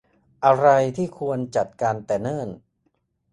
[0.45, 2.49] อะไรที่ควรจัดการแต่เนิ่น